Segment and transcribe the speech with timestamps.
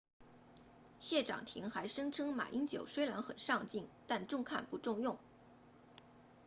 [0.99, 5.19] 谢长廷还声称马英九虽然很上镜但中看不中用